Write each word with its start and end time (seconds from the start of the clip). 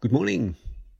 Good 0.00 0.12
morning. 0.12 0.54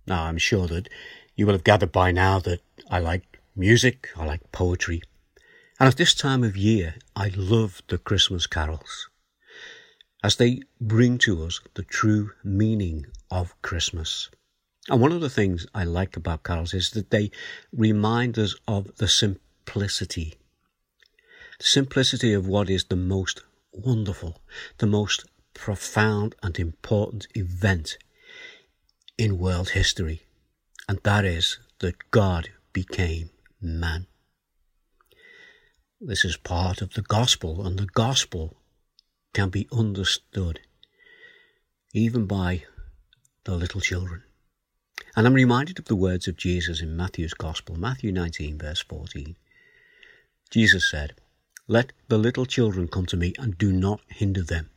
Now, 0.09 0.25
I'm 0.25 0.39
sure 0.39 0.67
that 0.67 0.89
you 1.37 1.47
will 1.47 1.53
have 1.53 1.63
gathered 1.63 1.93
by 1.93 2.11
now 2.11 2.41
that 2.41 2.63
I 2.91 2.99
like 2.99 3.39
music, 3.55 4.09
I 4.17 4.25
like 4.25 4.51
poetry, 4.51 5.03
and 5.79 5.87
at 5.87 5.97
this 5.97 6.15
time 6.15 6.43
of 6.43 6.57
year, 6.57 6.97
I 7.15 7.31
love 7.37 7.81
the 7.87 7.99
Christmas 7.99 8.49
carols 8.49 9.09
as 10.25 10.35
they 10.35 10.63
bring 10.81 11.17
to 11.19 11.45
us 11.45 11.61
the 11.75 11.85
true 11.85 12.33
meaning 12.43 13.07
of 13.31 13.55
Christmas. 13.63 14.31
And 14.89 15.01
one 15.01 15.13
of 15.13 15.21
the 15.21 15.31
things 15.31 15.65
I 15.73 15.85
like 15.85 16.17
about 16.17 16.43
carols 16.43 16.75
is 16.75 16.91
that 16.91 17.11
they 17.11 17.31
remind 17.73 18.37
us 18.37 18.57
of 18.67 18.97
the 18.97 19.07
simplicity, 19.07 20.35
the 21.61 21.67
simplicity 21.67 22.33
of 22.33 22.49
what 22.49 22.69
is 22.69 22.87
the 22.87 22.97
most 22.97 23.45
wonderful, 23.71 24.43
the 24.79 24.89
most 24.89 25.25
profound 25.55 26.35
and 26.43 26.59
important 26.59 27.29
event 27.37 27.97
in 29.19 29.37
world 29.37 29.71
history, 29.71 30.23
and 30.89 31.01
that 31.03 31.25
is 31.25 31.59
that 31.81 32.11
God 32.13 32.51
became 32.73 33.31
man. 33.61 34.07
This 36.01 36.25
is 36.25 36.37
part 36.37 36.81
of 36.81 36.95
the 36.95 37.03
gospel, 37.03 37.67
and 37.67 37.77
the 37.77 37.87
gospel 37.87 38.57
can 39.35 39.49
be 39.51 39.67
understood 39.73 40.61
even 41.93 42.27
by 42.27 42.63
the 43.43 43.57
little 43.57 43.81
children. 43.81 44.23
And 45.17 45.27
I'm 45.27 45.35
reminded 45.35 45.81
of 45.81 45.87
the 45.87 45.97
words 45.97 46.29
of 46.29 46.37
Jesus 46.37 46.81
in 46.81 46.97
Matthew's 46.97 47.35
Gospel, 47.35 47.77
Matthew 47.77 48.13
19, 48.13 48.59
verse 48.59 48.81
14. 48.81 49.37
Jesus 50.51 50.89
said, 50.89 51.15
Let 51.67 51.93
the 52.07 52.19
little 52.19 52.47
children 52.47 52.87
come 52.87 53.07
to 53.07 53.17
me 53.17 53.35
and 53.37 53.59
do 53.59 53.73
not 53.73 54.01
hinder 54.07 54.45
them, 54.45 54.71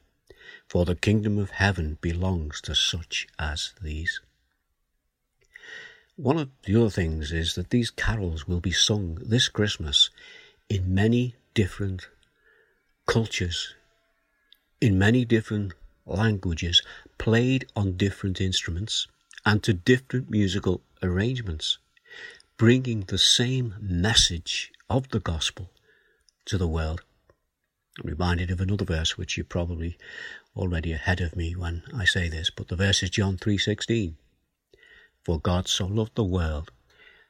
for 0.68 0.86
the 0.86 0.96
kingdom 0.96 1.38
of 1.38 1.52
heaven 1.52 2.00
belongs 2.02 2.60
to 2.62 2.74
such 2.74 3.28
as 3.38 3.74
these. 3.84 4.20
One 6.22 6.38
of 6.38 6.52
the 6.66 6.80
other 6.80 6.92
things 6.92 7.32
is 7.32 7.56
that 7.56 7.72
these 7.72 7.90
carols 7.90 8.48
will 8.48 8.60
be 8.60 8.72
sung 8.72 9.16
this 9.16 9.50
Christmas 9.50 10.12
in 10.70 10.94
many 10.94 11.34
different 11.56 12.10
cultures, 13.08 13.74
in 14.80 15.00
many 15.00 15.26
different 15.26 15.74
languages, 16.06 16.84
played 17.18 17.66
on 17.76 17.98
different 17.98 18.40
instruments 18.40 19.08
and 19.48 19.64
to 19.64 19.74
different 19.74 20.30
musical 20.30 20.84
arrangements, 21.02 21.80
bringing 22.56 23.02
the 23.02 23.18
same 23.18 23.74
message 23.82 24.72
of 24.92 25.10
the 25.10 25.20
gospel 25.20 25.72
to 26.46 26.56
the 26.56 26.68
world. 26.68 27.02
I'm 27.98 28.12
reminded 28.12 28.52
of 28.52 28.62
another 28.62 28.86
verse 28.86 29.18
which 29.18 29.38
you're 29.38 29.44
probably 29.44 29.98
already 30.56 30.92
ahead 30.92 31.20
of 31.20 31.36
me 31.36 31.56
when 31.56 31.82
I 31.92 32.06
say 32.06 32.30
this, 32.30 32.52
but 32.52 32.68
the 32.68 32.76
verse 32.76 33.02
is 33.02 33.10
John 33.10 33.38
3:16. 33.38 34.18
For 35.24 35.40
God 35.40 35.68
so 35.68 35.86
loved 35.86 36.16
the 36.16 36.24
world 36.24 36.72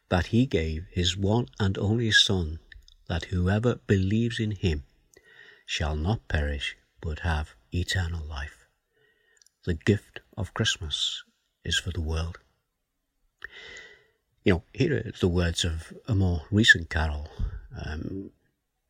that 0.10 0.28
he 0.28 0.46
gave 0.46 0.86
his 0.92 1.18
one 1.18 1.48
and 1.60 1.78
only 1.78 2.12
Son, 2.12 2.60
that 3.08 3.26
whoever 3.26 3.76
believes 3.88 4.40
in 4.40 4.52
him 4.52 4.84
shall 5.66 5.96
not 5.96 6.28
perish 6.28 6.78
but 7.02 7.20
have 7.20 7.56
eternal 7.74 8.26
life. 8.26 8.68
The 9.66 9.74
gift 9.74 10.22
of 10.38 10.54
Christmas 10.54 11.24
is 11.64 11.78
for 11.78 11.92
the 11.92 12.02
world. 12.02 12.40
You 14.44 14.54
know, 14.54 14.64
here 14.74 14.98
are 14.98 15.12
the 15.20 15.28
words 15.28 15.64
of 15.64 15.94
a 16.08 16.16
more 16.16 16.44
recent 16.50 16.90
carol. 16.90 17.30
Um, 17.86 18.32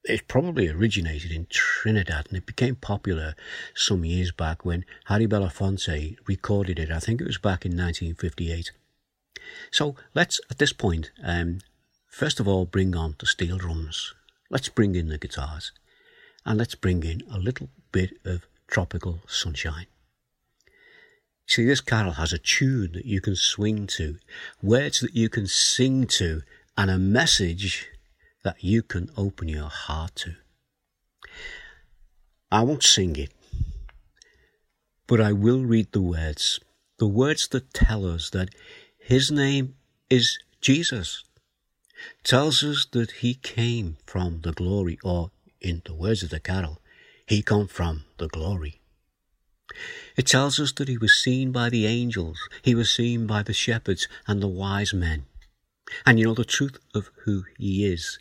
it 0.04 0.28
probably 0.28 0.70
originated 0.70 1.32
in 1.32 1.48
Trinidad 1.50 2.28
and 2.30 2.38
it 2.38 2.46
became 2.46 2.76
popular 2.76 3.36
some 3.76 4.06
years 4.06 4.32
back 4.32 4.66
when 4.66 4.86
Harry 5.06 5.28
Belafonte 5.28 6.18
recorded 6.28 6.80
it. 6.80 6.90
I 6.90 7.00
think 7.00 7.22
it 7.22 7.28
was 7.28 7.38
back 7.38 7.66
in 7.66 7.72
1958. 7.72 8.72
So 9.72 9.96
let's, 10.14 10.40
at 10.50 10.58
this 10.58 10.74
point, 10.74 11.12
um, 11.24 11.60
first 12.08 12.40
of 12.40 12.48
all, 12.48 12.66
bring 12.66 12.96
on 12.96 13.16
the 13.20 13.26
steel 13.26 13.58
drums. 13.58 14.14
Let's 14.50 14.70
bring 14.70 14.96
in 14.96 15.08
the 15.08 15.18
guitars. 15.18 15.72
And 16.46 16.58
let's 16.58 16.76
bring 16.76 17.04
in 17.04 17.22
a 17.32 17.38
little 17.38 17.70
bit 17.92 18.14
of 18.26 18.48
tropical 18.68 19.22
sunshine. 19.28 19.86
See, 21.48 21.66
this 21.66 21.82
carol 21.82 22.14
has 22.14 22.32
a 22.32 22.38
tune 22.38 22.94
that 22.94 23.06
you 23.06 23.20
can 23.20 23.36
swing 23.36 23.86
to, 23.88 24.18
words 24.62 25.02
that 25.02 25.16
you 25.16 25.28
can 25.28 25.48
sing 25.48 26.08
to, 26.08 26.42
and 26.78 26.90
a 26.90 26.98
message 26.98 27.90
that 28.44 28.64
you 28.64 28.82
can 28.82 29.10
open 29.18 29.48
your 29.48 29.70
heart 29.70 30.16
to. 30.16 30.36
I 32.52 32.62
won't 32.64 32.84
sing 32.84 33.16
it, 33.18 33.32
but 35.08 35.22
I 35.22 35.34
will 35.34 35.64
read 35.64 35.92
the 35.92 36.02
words, 36.02 36.60
the 36.98 37.08
words 37.08 37.48
that 37.50 37.74
tell 37.74 38.06
us 38.06 38.30
that 38.30 38.50
his 39.02 39.32
name 39.32 39.76
is 40.10 40.38
Jesus. 40.62 41.24
Tells 42.24 42.64
us 42.64 42.86
that 42.92 43.12
he 43.12 43.34
came 43.34 43.98
from 44.06 44.42
the 44.42 44.54
glory, 44.54 45.00
or 45.04 45.32
in 45.60 45.82
the 45.86 45.94
words 45.94 46.22
of 46.24 46.30
the 46.30 46.40
carol, 46.40 46.80
he 47.26 47.42
come 47.42 47.68
from 47.68 48.06
the 48.18 48.28
glory. 48.28 48.80
It 50.16 50.28
tells 50.28 50.60
us 50.60 50.72
that 50.74 50.88
he 50.88 50.98
was 50.98 51.14
seen 51.14 51.52
by 51.52 51.70
the 51.70 51.88
angels, 51.88 52.38
he 52.62 52.76
was 52.76 52.92
seen 52.92 53.26
by 53.26 53.42
the 53.42 53.54
shepherds 53.54 54.08
and 54.28 54.42
the 54.42 54.48
wise 54.48 54.94
men. 54.94 55.26
And 56.06 56.20
you 56.20 56.26
know, 56.26 56.34
the 56.34 56.46
truth 56.46 56.78
of 56.94 57.10
who 57.24 57.44
he 57.58 57.86
is 57.86 58.20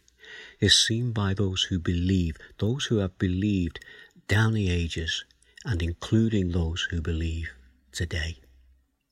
is 0.60 0.76
seen 0.76 1.12
by 1.12 1.34
those 1.34 1.64
who 1.64 1.78
believe, 1.78 2.36
those 2.58 2.86
who 2.86 2.98
have 2.98 3.18
believed 3.18 3.80
down 4.28 4.54
the 4.54 4.70
ages, 4.70 5.24
and 5.64 5.82
including 5.82 6.52
those 6.52 6.88
who 6.90 7.02
believe 7.02 7.50
today. 7.92 8.38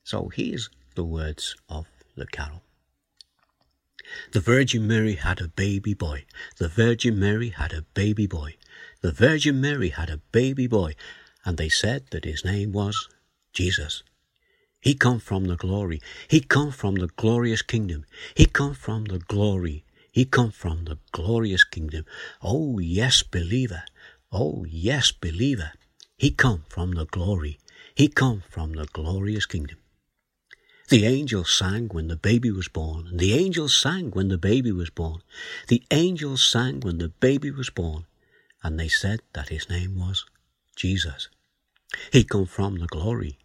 So 0.04 0.28
he 0.28 0.54
is 0.54 0.70
the 0.98 1.04
words 1.04 1.54
of 1.68 1.86
the 2.16 2.26
carol. 2.26 2.64
The 4.32 4.40
Virgin 4.40 4.88
Mary 4.88 5.14
had 5.14 5.40
a 5.40 5.46
baby 5.46 5.94
boy. 5.94 6.24
The 6.58 6.66
Virgin 6.66 7.20
Mary 7.20 7.50
had 7.50 7.72
a 7.72 7.82
baby 7.82 8.26
boy. 8.26 8.56
The 9.00 9.12
Virgin 9.12 9.60
Mary 9.60 9.90
had 9.90 10.10
a 10.10 10.22
baby 10.32 10.66
boy. 10.66 10.96
And 11.44 11.56
they 11.56 11.68
said 11.68 12.06
that 12.10 12.24
his 12.24 12.44
name 12.44 12.72
was 12.72 13.08
Jesus. 13.52 14.02
He 14.80 14.94
come 14.94 15.20
from 15.20 15.44
the 15.44 15.54
glory. 15.54 16.00
He 16.26 16.40
come 16.40 16.72
from 16.72 16.96
the 16.96 17.06
glorious 17.06 17.62
kingdom. 17.62 18.04
He 18.34 18.46
come 18.46 18.74
from 18.74 19.04
the 19.04 19.20
glory. 19.20 19.84
He 20.10 20.24
come 20.24 20.50
from 20.50 20.84
the 20.84 20.98
glorious 21.12 21.62
kingdom. 21.62 22.06
Oh 22.42 22.80
yes, 22.80 23.22
believer. 23.22 23.84
Oh 24.32 24.66
yes, 24.68 25.12
believer. 25.12 25.70
He 26.16 26.32
come 26.32 26.64
from 26.68 26.90
the 26.90 27.06
glory. 27.06 27.60
He 27.94 28.08
come 28.08 28.42
from 28.50 28.72
the 28.72 28.86
glorious 28.86 29.46
kingdom. 29.46 29.78
The 30.88 31.04
angels 31.04 31.54
sang 31.54 31.88
when 31.88 32.08
the 32.08 32.16
baby 32.16 32.50
was 32.50 32.68
born. 32.68 33.10
The 33.14 33.34
angels 33.34 33.78
sang 33.78 34.10
when 34.12 34.28
the 34.28 34.38
baby 34.38 34.72
was 34.72 34.88
born. 34.88 35.20
The 35.66 35.82
angels 35.90 36.42
sang 36.42 36.80
when 36.80 36.96
the 36.96 37.10
baby 37.10 37.50
was 37.50 37.68
born. 37.68 38.06
And 38.62 38.80
they 38.80 38.88
said 38.88 39.20
that 39.34 39.50
his 39.50 39.68
name 39.68 39.98
was 39.98 40.24
Jesus. 40.76 41.28
He 42.10 42.24
come 42.24 42.46
from 42.46 42.76
the 42.76 42.86
glory. 42.86 43.38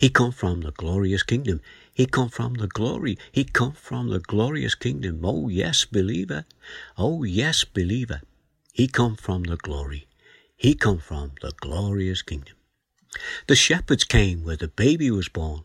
He 0.00 0.08
come 0.08 0.32
from 0.32 0.62
the 0.62 0.72
glorious 0.72 1.22
kingdom. 1.22 1.60
He 1.94 2.06
come 2.06 2.30
from 2.30 2.54
the 2.54 2.66
glory. 2.66 3.16
He 3.30 3.44
come 3.44 3.72
from 3.72 4.10
the 4.10 4.18
glorious 4.18 4.74
kingdom. 4.74 5.20
Oh 5.24 5.48
yes, 5.48 5.84
believer. 5.84 6.46
Oh 6.96 7.22
yes, 7.22 7.62
believer. 7.62 8.22
He 8.72 8.88
come 8.88 9.14
from 9.14 9.44
the 9.44 9.56
glory. 9.56 10.08
He 10.56 10.74
come 10.74 10.98
from 10.98 11.32
the 11.42 11.52
glorious 11.60 12.22
kingdom. 12.22 12.56
The 13.46 13.54
shepherds 13.54 14.02
came 14.02 14.42
where 14.42 14.56
the 14.56 14.68
baby 14.68 15.12
was 15.12 15.28
born. 15.28 15.62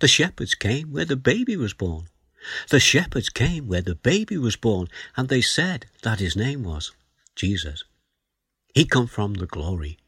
The 0.00 0.08
shepherds 0.08 0.54
came 0.54 0.92
where 0.92 1.04
the 1.04 1.16
baby 1.16 1.56
was 1.56 1.74
born. 1.74 2.08
The 2.70 2.80
shepherds 2.80 3.28
came 3.28 3.68
where 3.68 3.82
the 3.82 3.94
baby 3.94 4.38
was 4.38 4.56
born, 4.56 4.88
and 5.16 5.28
they 5.28 5.42
said 5.42 5.86
that 6.02 6.20
his 6.20 6.34
name 6.36 6.62
was 6.64 6.92
Jesus. 7.36 7.84
He 8.74 8.86
come 8.86 9.06
from 9.06 9.34
the 9.34 9.46
glory. 9.46 9.98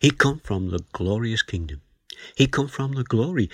He 0.00 0.10
come 0.10 0.40
from 0.40 0.70
the 0.70 0.84
glorious 0.92 1.42
kingdom. 1.42 1.80
He 2.36 2.46
come 2.46 2.68
from 2.68 2.92
the 2.92 3.04
glory. 3.04 3.48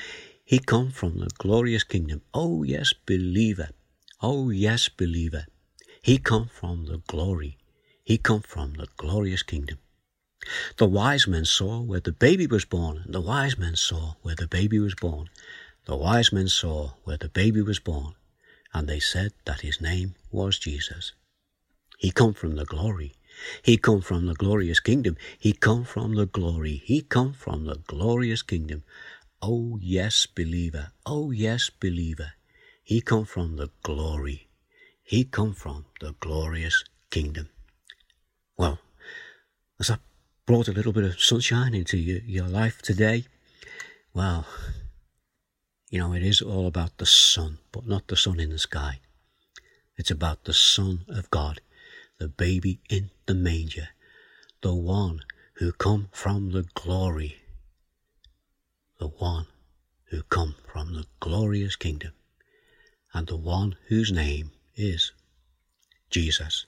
He 0.44 0.58
come 0.58 0.90
from 0.90 1.18
the 1.18 1.30
glorious 1.38 1.84
kingdom. 1.84 2.22
Oh 2.34 2.64
yes, 2.64 2.92
believer. 2.92 3.70
Oh 4.20 4.50
yes, 4.50 4.88
believer. 4.88 5.46
He 6.02 6.18
come 6.18 6.48
from 6.48 6.86
the 6.86 6.98
glory. 7.06 7.58
He 8.02 8.18
come 8.18 8.42
from 8.42 8.74
the 8.74 8.88
glorious 8.96 9.44
kingdom. 9.44 9.78
The 10.78 10.86
wise 10.86 11.26
men 11.26 11.44
saw 11.44 11.80
where 11.80 12.00
the 12.00 12.12
baby 12.12 12.46
was 12.46 12.64
born. 12.64 13.04
The 13.06 13.20
wise 13.20 13.58
men 13.58 13.76
saw 13.76 14.14
where 14.22 14.36
the 14.36 14.46
baby 14.46 14.78
was 14.78 14.94
born. 14.94 15.28
The 15.86 15.96
wise 15.96 16.32
men 16.32 16.48
saw 16.48 16.94
where 17.04 17.16
the 17.16 17.28
baby 17.28 17.62
was 17.62 17.78
born, 17.78 18.14
and 18.74 18.88
they 18.88 18.98
said 18.98 19.32
that 19.44 19.60
his 19.60 19.80
name 19.80 20.16
was 20.32 20.58
Jesus. 20.58 21.12
He 21.96 22.10
come 22.10 22.34
from 22.34 22.56
the 22.56 22.64
glory. 22.64 23.14
He 23.62 23.76
come 23.76 24.00
from 24.00 24.26
the 24.26 24.34
glorious 24.34 24.80
kingdom. 24.80 25.16
He 25.38 25.52
come 25.52 25.84
from 25.84 26.16
the 26.16 26.26
glory. 26.26 26.82
He 26.84 27.02
come 27.02 27.32
from 27.32 27.66
the 27.66 27.76
glorious 27.86 28.42
kingdom. 28.42 28.82
Oh 29.40 29.78
yes, 29.80 30.26
believer. 30.26 30.92
Oh 31.04 31.30
yes, 31.30 31.70
believer. 31.70 32.32
He 32.82 33.00
come 33.00 33.24
from 33.24 33.56
the 33.56 33.70
glory. 33.82 34.48
He 35.04 35.22
come 35.24 35.54
from 35.54 35.86
the 36.00 36.14
glorious 36.18 36.82
kingdom. 37.10 37.48
Well, 38.56 38.80
as 39.78 39.90
I 39.90 39.98
brought 40.46 40.68
a 40.68 40.72
little 40.72 40.92
bit 40.92 41.04
of 41.04 41.20
sunshine 41.20 41.74
into 41.74 41.96
your, 41.96 42.20
your 42.26 42.48
life 42.48 42.82
today, 42.82 43.26
well, 44.14 44.46
You 45.88 46.00
know, 46.00 46.12
it 46.14 46.22
is 46.22 46.42
all 46.42 46.66
about 46.66 46.98
the 46.98 47.06
Son, 47.06 47.58
but 47.70 47.86
not 47.86 48.08
the 48.08 48.16
sun 48.16 48.40
in 48.40 48.50
the 48.50 48.58
sky. 48.58 49.00
It's 49.96 50.10
about 50.10 50.44
the 50.44 50.52
Son 50.52 51.04
of 51.08 51.30
God, 51.30 51.60
the 52.18 52.28
baby 52.28 52.80
in 52.90 53.10
the 53.26 53.34
manger, 53.34 53.90
the 54.62 54.74
one 54.74 55.24
who 55.54 55.72
come 55.72 56.08
from 56.12 56.50
the 56.50 56.64
glory, 56.74 57.36
the 58.98 59.08
one 59.08 59.46
who 60.10 60.22
come 60.24 60.56
from 60.72 60.94
the 60.94 61.06
glorious 61.20 61.76
kingdom, 61.76 62.12
and 63.14 63.28
the 63.28 63.36
one 63.36 63.76
whose 63.88 64.10
name 64.10 64.50
is 64.74 65.12
Jesus. 66.10 66.66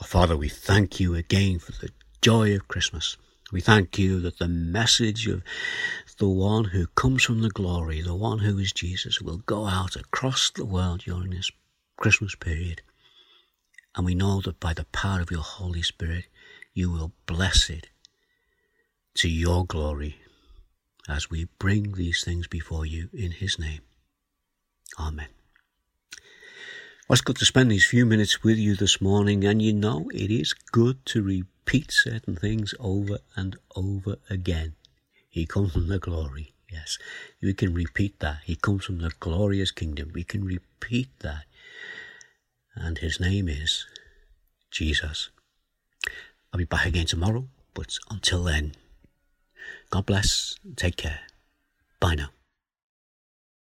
Oh, 0.00 0.04
Father, 0.04 0.36
we 0.36 0.48
thank 0.48 0.98
you 0.98 1.14
again 1.14 1.60
for 1.60 1.72
the 1.72 1.90
joy 2.20 2.54
of 2.54 2.66
Christmas. 2.66 3.16
We 3.52 3.60
thank 3.60 3.98
you 3.98 4.20
that 4.20 4.38
the 4.38 4.48
message 4.48 5.28
of 5.28 5.42
the 6.18 6.28
one 6.28 6.64
who 6.64 6.86
comes 6.88 7.22
from 7.22 7.42
the 7.42 7.50
glory, 7.50 8.00
the 8.00 8.14
one 8.14 8.40
who 8.40 8.58
is 8.58 8.72
Jesus, 8.72 9.20
will 9.20 9.38
go 9.38 9.66
out 9.66 9.96
across 9.96 10.50
the 10.50 10.64
world 10.64 11.02
during 11.04 11.30
this 11.30 11.50
Christmas 11.96 12.34
period. 12.34 12.82
And 13.94 14.04
we 14.04 14.14
know 14.14 14.40
that 14.40 14.60
by 14.60 14.74
the 14.74 14.86
power 14.86 15.20
of 15.20 15.30
your 15.30 15.42
Holy 15.42 15.82
Spirit, 15.82 16.26
you 16.72 16.90
will 16.90 17.12
bless 17.26 17.70
it 17.70 17.88
to 19.16 19.28
your 19.28 19.64
glory 19.64 20.16
as 21.08 21.30
we 21.30 21.48
bring 21.58 21.92
these 21.92 22.24
things 22.24 22.48
before 22.48 22.86
you 22.86 23.08
in 23.12 23.30
his 23.30 23.58
name. 23.58 23.82
Amen. 24.98 25.28
Well, 27.08 27.14
it's 27.14 27.20
good 27.20 27.36
to 27.36 27.44
spend 27.44 27.70
these 27.70 27.84
few 27.84 28.06
minutes 28.06 28.42
with 28.42 28.56
you 28.56 28.74
this 28.74 29.00
morning, 29.00 29.44
and 29.44 29.60
you 29.60 29.74
know 29.74 30.10
it 30.12 30.30
is 30.30 30.54
good 30.54 31.04
to 31.06 31.22
repeat 31.64 31.90
certain 31.90 32.36
things 32.36 32.74
over 32.78 33.18
and 33.36 33.56
over 33.74 34.16
again. 34.28 34.74
He 35.30 35.46
comes 35.46 35.72
from 35.72 35.88
the 35.88 35.98
glory. 35.98 36.52
Yes, 36.70 36.98
we 37.40 37.54
can 37.54 37.72
repeat 37.72 38.20
that. 38.20 38.40
He 38.44 38.56
comes 38.56 38.84
from 38.84 38.98
the 38.98 39.12
glorious 39.18 39.70
kingdom. 39.70 40.10
We 40.12 40.24
can 40.24 40.44
repeat 40.44 41.08
that. 41.20 41.44
And 42.74 42.98
his 42.98 43.18
name 43.18 43.48
is 43.48 43.86
Jesus. 44.70 45.30
I'll 46.52 46.58
be 46.58 46.64
back 46.64 46.86
again 46.86 47.06
tomorrow, 47.06 47.48
but 47.72 47.96
until 48.10 48.44
then, 48.44 48.74
God 49.90 50.06
bless. 50.06 50.56
Take 50.76 50.96
care. 50.96 51.20
Bye 52.00 52.16
now. 52.16 52.28